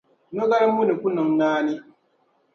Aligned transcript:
Nogal’ 0.33 0.63
muni 0.75 0.93
ku 1.01 1.07
niŋ 1.15 1.29
naani. 1.39 1.73